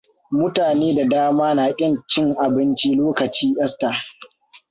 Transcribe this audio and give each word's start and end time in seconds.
Mutane 0.37 0.93
da 0.95 1.05
dama 1.05 1.53
na 1.53 1.73
ƙin 1.77 2.03
cin 2.07 2.35
abinci 2.37 2.95
lokaci 2.95 3.53
Easter. 3.61 3.95